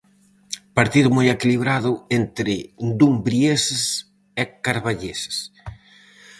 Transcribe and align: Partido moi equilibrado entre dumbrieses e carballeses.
Partido 0.77 1.07
moi 1.15 1.27
equilibrado 1.35 1.91
entre 2.19 2.53
dumbrieses 2.99 3.83
e 4.41 4.43
carballeses. 4.65 5.37